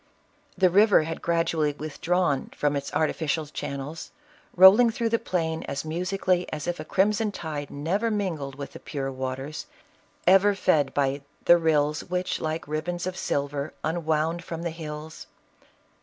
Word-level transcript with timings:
The 0.57 0.71
river 0.71 1.03
had 1.03 1.21
gradually 1.21 1.73
withdrawn 1.73 2.49
from 2.57 2.75
its 2.75 2.91
artificial 2.91 3.45
channels, 3.45 4.09
roiling 4.57 4.89
through 4.89 5.09
the 5.09 5.19
plain 5.19 5.61
as 5.67 5.85
musically 5.85 6.51
as 6.51 6.65
if 6.65 6.79
a 6.79 6.83
crimson 6.83 7.31
tide 7.31 7.69
never 7.69 8.09
min 8.09 8.35
gled 8.37 8.55
with 8.55 8.73
the 8.73 8.79
pure 8.79 9.11
waters, 9.11 9.67
ever 10.25 10.55
fed 10.55 10.91
by" 10.95 11.21
the 11.45 11.53
rillfl 11.53 12.07
That 12.09 12.39
like 12.41 12.67
ribands 12.67 13.05
of 13.05 13.15
silver 13.15 13.75
unwound 13.83 14.43
from 14.43 14.63
the 14.63 14.71
hills." 14.71 15.27